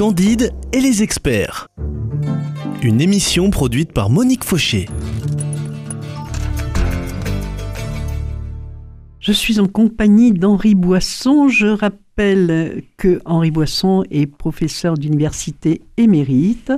[0.00, 1.68] Candide et les experts.
[2.80, 4.86] Une émission produite par Monique Fauché.
[9.18, 11.48] Je suis en compagnie d'Henri Boisson.
[11.48, 16.72] Je rappelle que Henri Boisson est professeur d'université émérite.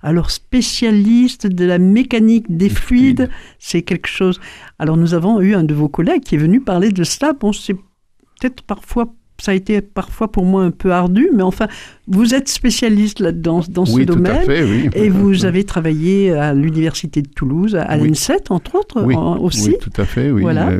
[0.00, 3.28] Alors spécialiste de la mécanique des fluides,
[3.58, 4.40] c'est quelque chose.
[4.78, 7.34] Alors nous avons eu un de vos collègues qui est venu parler de cela.
[7.34, 9.12] Bon, c'est peut-être parfois
[9.42, 11.66] ça a été parfois pour moi un peu ardu, mais enfin,
[12.06, 14.34] vous êtes spécialiste là-dedans, dans ce domaine.
[14.34, 14.88] Tout à fait, oui.
[14.94, 19.02] Et vous avez travaillé à l'Université de Toulouse, à l'INSET, entre autres,
[19.40, 19.70] aussi.
[19.70, 20.42] Oui, tout à fait, oui.
[20.42, 20.70] Voilà.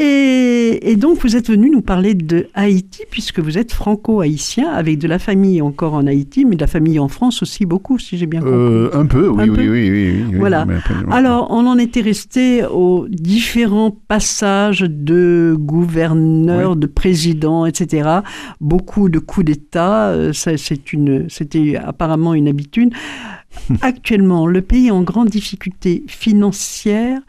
[0.00, 5.08] Et, donc, vous êtes venu nous parler de Haïti, puisque vous êtes franco-haïtien, avec de
[5.08, 8.26] la famille encore en Haïti, mais de la famille en France aussi beaucoup, si j'ai
[8.26, 8.54] bien compris.
[8.54, 10.66] Euh, un peu, oui, oui, oui, oui, Voilà.
[11.10, 18.20] Alors, on en était resté aux différents passages de gouverneurs, de présidents, etc.
[18.60, 20.10] Beaucoup de coups d'État.
[20.10, 22.92] Euh, c'était apparemment une habitude.
[23.80, 27.20] Actuellement, le pays est en grande difficulté financière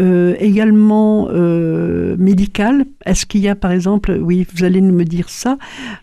[0.00, 2.86] euh, également euh, médical.
[3.04, 5.58] Est-ce qu'il y a, par exemple, oui, vous allez me dire ça,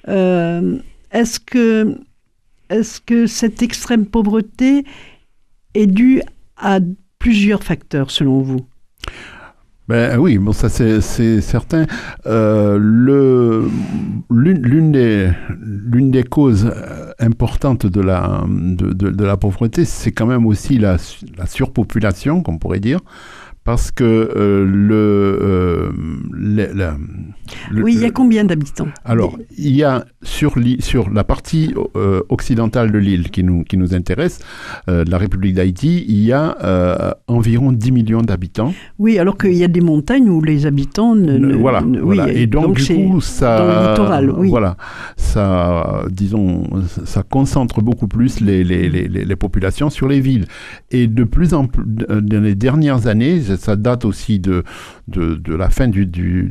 [0.08, 0.78] euh,
[1.12, 1.98] est-ce que,
[2.70, 4.84] est que cette extrême pauvreté
[5.74, 6.22] est due
[6.56, 6.78] à
[7.18, 8.60] plusieurs facteurs, selon vous?
[9.88, 11.88] Ben oui, bon ça c'est certain.
[12.28, 13.72] L'une
[14.92, 16.72] des, des causes
[17.18, 20.98] importantes de la, de, de, la pauvreté, c'est quand même aussi la,
[21.36, 23.00] la surpopulation, qu'on pourrait dire
[23.64, 26.92] parce que euh, le, euh,
[27.76, 28.88] Oui, il y a combien d'habitants?
[29.06, 33.78] Alors, il y a sur, sur la partie euh, occidentale de l'île qui nous, qui
[33.78, 34.40] nous intéresse,
[34.88, 38.74] la République d'Haïti, il y a environ 10 millions d'habitants.
[38.98, 41.56] Oui, alors qu'il y a des montagnes où les habitants ne...
[41.56, 42.32] voilà, voilà.
[42.32, 43.58] Et donc, du coup, ça...
[43.60, 44.50] Dans le littoral, oui.
[44.50, 44.78] Voilà,
[45.18, 46.64] ça, disons,
[47.06, 50.46] ça concentre beaucoup plus les, les, les, les populations sur les villes.
[50.92, 54.64] Et de plus en plus, dans les dernières années, ça date aussi de,
[55.08, 56.06] de, la fin du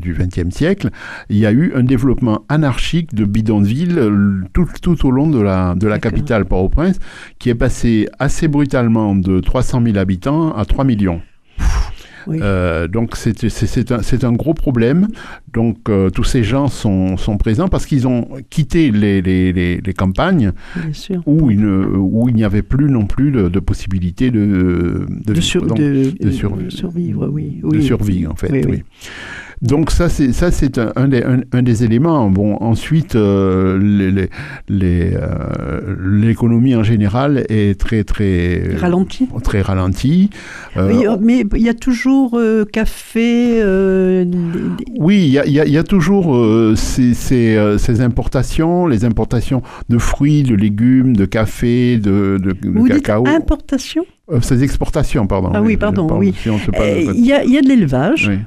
[0.05, 0.91] XXe siècle,
[1.29, 5.41] il y a eu un développement anarchique de bidonvilles euh, tout, tout au long de
[5.41, 6.99] la, de la capitale Port-au-Prince,
[7.39, 11.21] qui est passé assez brutalement de 300 000 habitants à 3 millions.
[12.31, 15.09] Euh, donc c'est un, un, gros problème.
[15.53, 19.95] Donc euh, tous ces gens sont, sont présents parce qu'ils ont quitté les, les, les,
[19.95, 20.53] campagnes
[21.27, 25.41] Où, il où il n'y avait plus non plus de, de possibilité de, de, de,
[25.41, 27.29] survivre.
[27.29, 28.65] Oui, De survie en fait.
[28.67, 28.83] oui.
[29.61, 32.31] Donc ça, c'est ça, c'est un, un, des, un, des éléments.
[32.31, 34.29] Bon, ensuite, euh, les,
[34.69, 39.29] les, euh, l'économie en général est très très ralentie.
[39.43, 40.31] Très ralentie.
[40.77, 42.41] Euh, mais il y a toujours
[42.73, 43.63] café.
[44.99, 46.39] Oui, il y a, y a, toujours
[46.77, 52.69] ces, ces, ces, importations, les importations de fruits, de légumes, de café, de, de, de
[52.69, 53.25] Vous cacao.
[53.25, 54.05] Dites importation.
[54.41, 55.51] ces exportations, pardon.
[55.53, 56.33] Ah oui, pardon, oui.
[56.47, 58.29] Il y, a, y a de l'élevage.
[58.29, 58.39] Oui.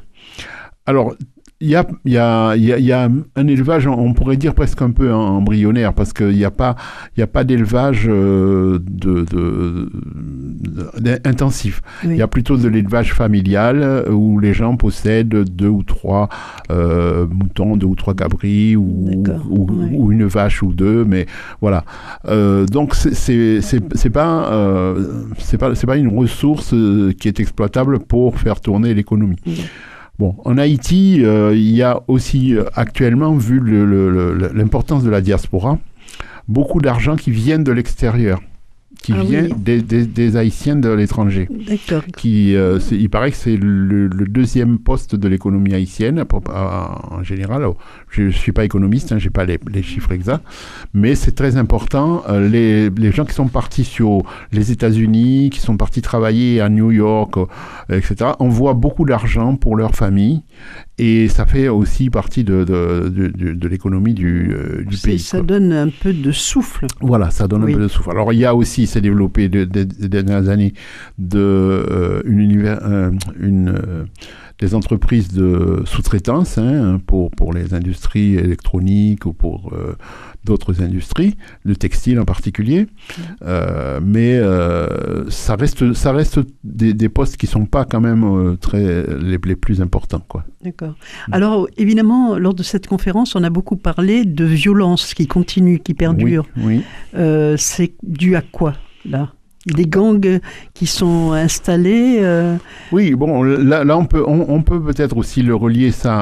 [0.86, 1.16] Alors,
[1.62, 5.14] il y a, y, a, y a, un élevage, on pourrait dire presque un peu
[5.14, 6.76] embryonnaire, parce qu'il n'y a pas,
[7.18, 9.90] y a pas d'élevage euh, de, de,
[11.24, 11.82] intensif.
[12.04, 16.30] Il y a plutôt de l'élevage familial euh, où les gens possèdent deux ou trois
[16.72, 21.28] euh, moutons, deux ou trois cabris, ou, ou, une vache ou deux, mais
[21.62, 21.86] voilà.
[22.28, 23.14] Euh, donc c'est
[24.12, 24.96] pas,
[25.38, 26.74] c'est pas, c'est pas une ressource
[27.20, 29.38] qui est exploitable pour faire tourner l'économie.
[30.20, 33.60] Bon, en Haïti, euh, il y a aussi euh, actuellement, vu
[34.54, 35.80] l'importance de la diaspora,
[36.48, 38.42] beaucoup d'argent qui viennent de l'extérieur
[39.02, 41.48] qui ah vient des, des, Haïtiens de l'étranger.
[41.50, 42.04] D'accord.
[42.16, 47.66] Qui, euh, il paraît que c'est le, deuxième poste de l'économie haïtienne en général.
[48.10, 50.46] je ne suis pas économiste, hein, je n'ai pas les, les, chiffres exacts,
[50.94, 52.24] mais c'est très important.
[52.30, 56.70] Euh, les, les, gens qui sont partis sur les États-Unis, qui sont partis travailler à
[56.70, 57.48] New York, euh,
[57.90, 60.44] etc., envoient beaucoup d'argent pour leur famille
[61.02, 65.18] et ça fait aussi partie de, de, de, de l'économie du, euh, du pays.
[65.18, 66.86] Ça donne un peu de souffle.
[67.00, 68.12] Voilà, ça donne un peu de souffle.
[68.12, 70.74] Alors il y a aussi, c'est développé des dernières années,
[71.18, 73.10] de, euh, une, univers, euh,
[73.40, 74.06] une
[74.62, 79.74] des entreprises de sous-traitance hein, pour, pour les industries électroniques ou pour
[80.44, 82.88] d'autres industries, le textile en particulier.
[83.44, 88.02] Euh, mais euh, ça reste, ça reste des, des, postes qui ne sont pas quand
[88.02, 90.24] même euh, très, les, les, plus importants.
[90.28, 90.44] Quoi.
[90.64, 90.96] D'accord.
[91.32, 95.94] Alors, évidemment, lors de cette conférence, on a beaucoup parlé de violence qui continue, qui
[95.94, 96.48] perdure.
[96.58, 96.84] Oui.
[97.14, 97.56] oui.
[97.58, 98.74] C'est dû à quoi,
[99.06, 99.32] là?
[99.66, 100.40] Des gangs
[100.74, 102.20] qui sont installés.
[102.22, 102.58] Euh.
[102.92, 106.16] Oui, bon, là, là on peut, on, peut peut-être aussi le relier ça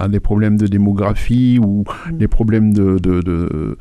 [0.00, 2.16] à, des problèmes de démographie ou mm.
[2.16, 3.76] des problèmes de, de, de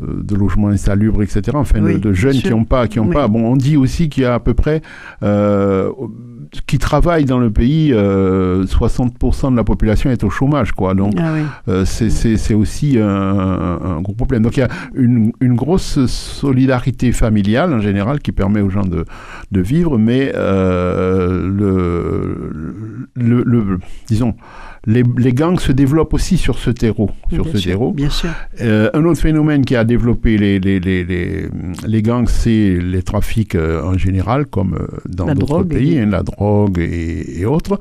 [0.00, 1.42] logements insalubres, etc.
[1.54, 3.28] Enfin, de, jeunes qui n'ont pas, qui ont pas.
[3.28, 4.82] Bon, on dit aussi qu'il y a à peu près
[6.66, 10.94] qui travaillent dans le pays, 60% de la population est au chômage, quoi.
[10.94, 14.42] Donc, ah c'est aussi un, gros problème.
[14.42, 18.84] Donc, il y a une, une, grosse solidarité familiale en général qui permet aux gens
[18.84, 19.04] de,
[19.50, 21.52] de vivre, mais le,
[23.14, 24.34] le, le, disons,
[24.88, 27.10] les, les, gangs se développent aussi sur ce terreau.
[27.30, 27.92] Sur ce terreau.
[27.92, 28.30] Bien sûr.
[28.62, 31.48] Euh, un autre phénomène qui a développé les, les, les,
[31.86, 36.22] les gangs, c'est les trafics euh, en général, comme euh, dans d'autres pays, hein, la
[36.22, 37.78] drogue et, et, autres.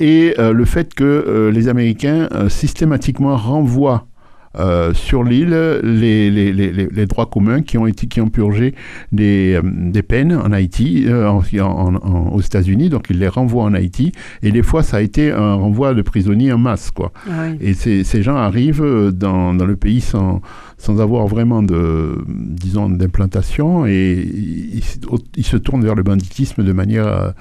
[0.00, 4.06] Et le fait que les Américains systématiquement renvoient
[4.56, 5.50] euh, sur l'île
[5.82, 8.74] les, les, les, les, droits communs qui ont, été, qui ont purgé
[9.12, 11.94] des, euh, des peines en Haïti, euh, en,
[12.32, 14.12] aux États-Unis, donc ils les renvoient en Haïti.
[14.42, 16.90] Et des fois, ça a été un renvoi de prisonniers en masse.
[16.90, 17.12] Quoi.
[17.30, 20.40] Ah et ces, ces gens arrivent dans, dans le pays sans,
[20.78, 24.82] sans avoir vraiment de, disons, d'implantation et ils,
[25.36, 27.34] ils, se tournent vers le banditisme de manière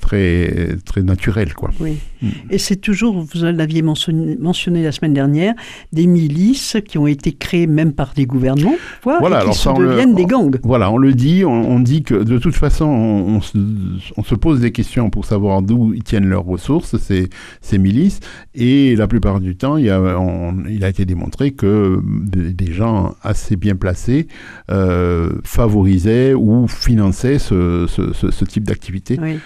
[0.00, 1.54] très, très naturel.
[1.54, 1.70] Quoi.
[1.80, 1.98] Oui.
[2.22, 2.28] Mm.
[2.50, 5.54] Et c'est toujours, vous l'aviez mentionné, mentionné, la semaine dernière,
[5.92, 10.14] des milices qui ont été créées même par des gouvernements, voilà, et qui alors deviennent
[10.14, 10.58] des gangs.
[10.62, 15.10] Voilà, on le dit, on, dit que de toute façon, on, se, pose des questions
[15.10, 17.28] pour savoir d'où ils tiennent leurs ressources, ces,
[17.60, 18.20] ces milices,
[18.54, 20.18] et la plupart du temps, il, y a,
[20.68, 24.28] il a été démontré que des gens assez bien placés
[24.70, 29.18] euh, favorisaient ou finançaient ce, ce, ce type d'activité.
[29.20, 29.38] Oui.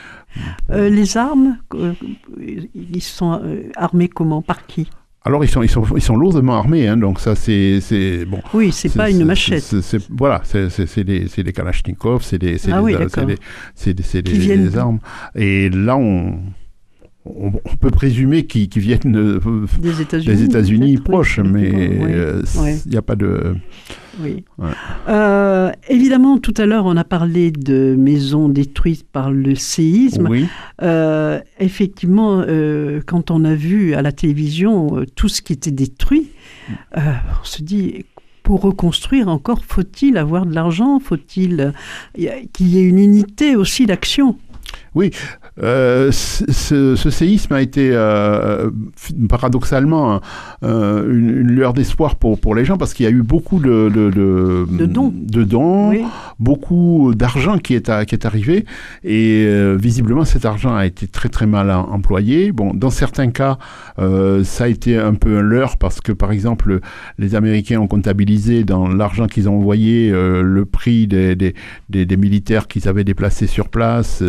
[0.71, 1.93] Euh, les armes, euh,
[2.75, 4.43] ils sont euh, armés comment?
[4.43, 4.89] Par qui?
[5.25, 8.41] Alors ils sont ils sont ils sont lourdement armés hein, donc ça c'est c'est bon.
[8.55, 9.63] Oui, c'est pas une machette.
[9.63, 12.81] C'est, voilà, c'est c'est des c'est des kalachnikovs, c'est des c'est ah
[13.11, 15.01] c'est des, c'est des, des, armes.
[15.35, 16.41] Et là on
[17.37, 19.41] on, peut présumer qu'ils viennent
[19.79, 23.55] des États-Unis proches, mais il n'y a pas de.
[24.21, 24.45] Oui.
[25.09, 30.27] Euh, évidemment, tout à l'heure, on a parlé de maisons détruites par le séisme.
[30.29, 30.47] Oui.
[30.83, 36.31] Euh, effectivement, euh, quand on a vu à la télévision tout ce qui était détruit,
[36.97, 38.05] on se dit
[38.43, 40.99] pour reconstruire encore, faut-il avoir de l'argent?
[40.99, 41.73] Faut-il
[42.15, 44.39] qu'il y ait une unité aussi d'action?
[44.95, 45.11] Oui,
[45.63, 48.71] euh, ce, séisme a été euh,
[49.29, 50.21] paradoxalement
[50.63, 53.91] euh, une, lueur d'espoir pour, pour les gens parce qu'il y a eu beaucoup de,
[53.95, 55.93] de, de, dons, de dons
[56.39, 58.65] beaucoup d'argent qui, est qui est arrivé
[59.05, 62.53] et visiblement cet argent a été très très mal employé.
[62.53, 63.59] Bon, dans certains cas,
[63.97, 66.81] ça a été un peu un leurre parce que par exemple
[67.19, 71.55] les Américains ont comptabilisé dans l'argent qu'ils ont envoyé le prix des, des,
[71.89, 74.23] des, militaires qu'ils avaient déplacés sur place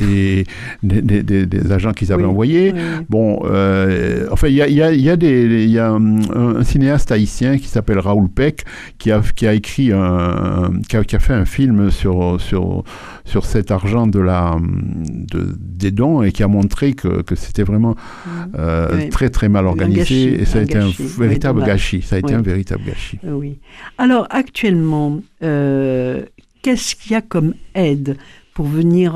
[0.00, 0.44] et
[0.82, 2.74] des, des, agents qu'ils avaient envoyés.
[3.08, 7.12] Bon, euh, enfin, il y a, y, a, y a, des, y a un, cinéaste
[7.12, 8.64] haïtien qui s'appelle Raoul Peck
[8.98, 12.84] qui a, qui a écrit un, qui a, qui a, fait un film sur, sur,
[13.24, 17.62] sur cet argent de la, de, des dons et qui a montré que, que c'était
[17.62, 18.30] vraiment mm.
[18.58, 22.02] euh, très très mal organisé et ça a été un véritable gâchis.
[22.02, 23.18] Ça a été un véritable gâchis.
[23.24, 23.58] oui.
[23.98, 26.24] Alors actuellement, euh,
[26.62, 28.16] qu'est-ce qu'il y a comme aide
[28.54, 29.12] pour venir,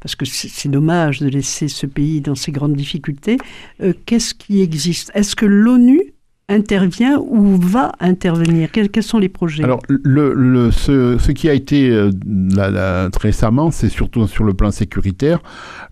[0.00, 3.38] parce que c'est dommage de laisser ce pays dans ces grandes difficultés.
[3.82, 5.10] Euh, qu'est-ce qui existe?
[5.14, 6.00] Est-ce que l'ONU
[6.48, 8.70] intervient ou va intervenir?
[8.70, 9.64] Quels, sont les projets?
[9.64, 12.10] Alors, le, ce, qui a été euh,
[13.20, 15.40] récemment, c'est surtout sur le plan sécuritaire.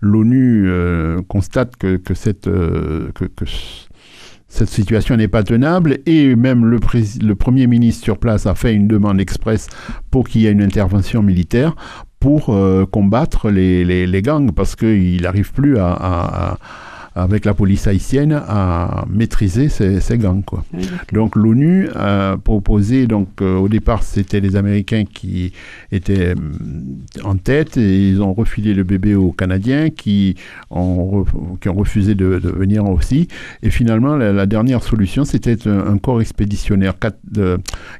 [0.01, 2.49] L'ONU euh, constate que cette
[4.69, 6.79] situation n'est pas tenable et même le,
[7.21, 9.67] le, Premier ministre sur place a fait une demande express
[10.11, 11.75] pour qu'il y ait une intervention militaire
[12.21, 16.57] pour euh, combattre les, les, gangs parce qu'il n'arrive plus à,
[17.13, 20.43] avec la police haïtienne à maîtriser ces, ces gangs.
[20.43, 20.63] Quoi.
[21.11, 25.51] donc l'ONU a proposé, donc euh, au départ c'était les Américains qui
[25.91, 26.35] étaient euh,
[27.23, 30.35] en tête et ils ont refilé le bébé aux Canadiens qui
[30.69, 31.25] ont,
[31.59, 33.27] qui ont refusé de, de, venir aussi.
[33.61, 36.93] Et finalement la, dernière solution c'était un, corps expéditionnaire
[37.29, 37.57] de,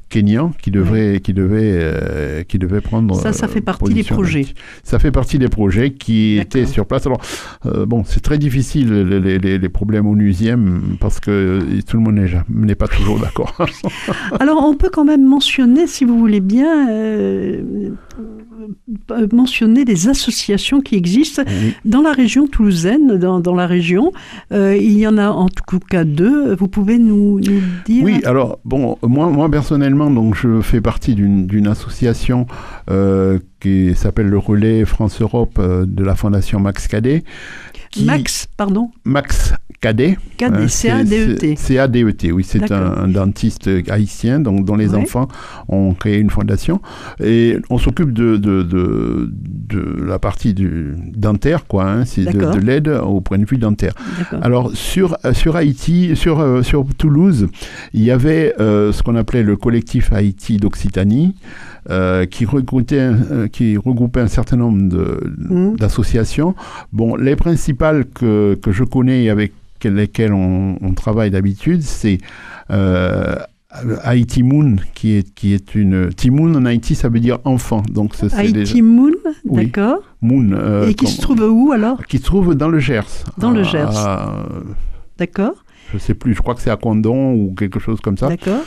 [0.08, 3.14] kenyan qui devrait, qui, devait, euh, qui devait prendre...
[3.16, 4.46] Ça, ça fait partie des projets.
[4.84, 7.06] Ça fait partie des projets qui étaient sur place.
[7.06, 7.20] Alors
[7.86, 10.58] bon, c'est très difficile les, problèmes onusiens
[11.00, 13.56] parce que tout le monde n'est pas toujours d'accord.
[14.40, 17.90] Alors on peut quand même mentionner, si vous voulez bien, euh,
[19.10, 21.42] euh, mentionner des associations qui existent
[21.84, 24.12] dans la région toulousaine, dans, dans la région.
[24.52, 26.54] Euh, il y en a en tout cas deux.
[26.54, 27.62] Vous pouvez nous, dire
[28.04, 32.46] Oui, alors bon, moi, moi personnellement, donc je fais partie d'une association
[33.62, 37.22] qui s'appelle le Relais France Europe de la Fondation Max Cadet
[38.00, 38.90] Max, pardon.
[39.04, 40.16] Max Cadet.
[40.36, 41.56] Cadet, C-A-D-E-T.
[41.56, 45.28] C-A-D-E-T, oui, c'est un, dentiste haïtien donc, dont les enfants
[45.68, 46.80] ont créé une fondation.
[47.22, 49.30] Et on s'occupe de, de, de,
[49.72, 51.88] de, la partie du dentaire, quoi.
[51.90, 53.94] Hein, c'est de, l'aide au point de vue dentaire.
[54.42, 57.48] Alors, sur, sur Haïti, sur, euh, sur Toulouse,
[57.94, 61.34] il y avait euh, ce qu'on appelait le collectif Haïti d'Occitanie.
[61.90, 65.74] Euh, qui, regroupait, euh, qui regroupait un certain nombre mmh.
[65.78, 66.54] d'associations.
[66.92, 69.52] Bon, les principales que, que, je connais et avec
[69.82, 72.18] lesquelles on, on travaille d'habitude, c'est
[72.70, 73.34] euh,
[74.02, 76.10] Haïti Moon, qui est, qui est une...
[76.14, 77.82] Timoun en Haïti, ça veut dire enfant.
[77.90, 79.12] Donc Haïti Moon,
[79.44, 80.00] d'accord.
[80.20, 80.86] Moon.
[80.86, 83.24] et qui se trouve où alors Qui se trouve dans le Gers.
[83.38, 83.90] Dans le Gers.
[85.18, 85.54] D'accord
[85.92, 88.28] je sais plus, je crois que c'est à Condon ou quelque chose comme ça.
[88.28, 88.62] D'accord.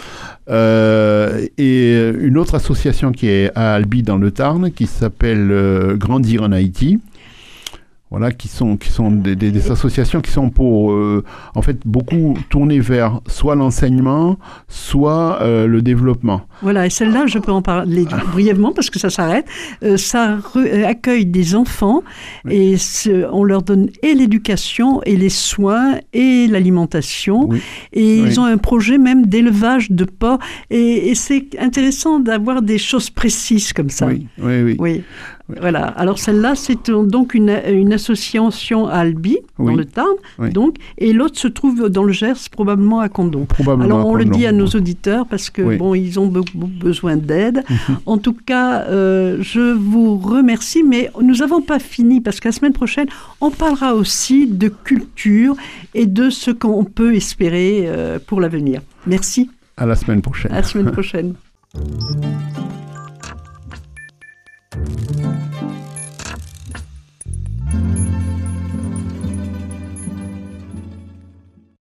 [0.50, 5.96] Euh, et une autre association qui est à Albi dans le Tarn, qui s'appelle euh,
[5.96, 7.00] Grandir en Haïti,
[8.12, 11.24] voilà, qui sont, qui sont des, associations qui sont pour, euh,
[11.56, 16.42] en fait, beaucoup tournées vers soit l'enseignement, soit euh, le développement.
[16.62, 18.22] Voilà, et celle-là, je peux en parler ah.
[18.32, 19.48] brièvement parce que ça s'arrête.
[19.82, 20.38] Euh, ça
[20.86, 22.04] accueille des enfants
[22.50, 22.76] et
[23.32, 27.50] on leur donne et l'éducation et les soins et l'alimentation.
[27.92, 30.40] Et ils ont un projet même d'élevage de porcs.
[30.70, 34.06] Et, et c'est intéressant d'avoir des choses précises comme ça.
[34.06, 34.76] Oui, oui, oui.
[34.78, 35.04] oui.
[35.48, 35.86] Voilà.
[35.86, 40.16] Alors celle-là, c'est donc une, une, association à Albi, dans le Tarn,
[40.52, 43.46] donc, et l'autre se trouve dans le Gers, probablement à Condon.
[43.82, 47.64] Alors on le dit à nos auditeurs parce que bon, ils ont besoin d'aide.
[47.70, 47.98] Mhm.
[48.06, 52.52] en tout cas, euh, je vous remercie, mais nous n'avons pas fini parce que la
[52.52, 53.08] semaine prochaine,
[53.42, 55.56] on parlera aussi de culture
[55.94, 58.82] et de ce qu'on peut espérer euh, pour l'avenir.
[59.06, 59.50] Merci.
[59.78, 60.52] À la semaine prochaine.
[60.52, 61.34] À la semaine prochaine.